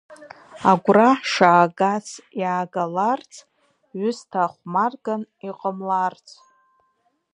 [0.71, 2.07] Агәра шаагац
[2.41, 3.33] иаагаларц,
[3.99, 6.27] ҩысҭаа хәмарган иҟамларц.